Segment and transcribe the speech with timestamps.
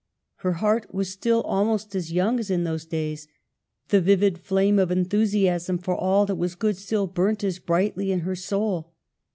[0.37, 3.27] Her heart was still almost as young as in those days;
[3.89, 8.21] the vivid flame of enthusiasm for all that was good still burnt as brightly in
[8.21, 8.95] her soul.